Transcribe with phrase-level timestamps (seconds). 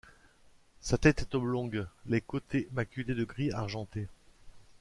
[0.79, 4.07] Sa tête est oblongue, les côtés maculés de gris argenté.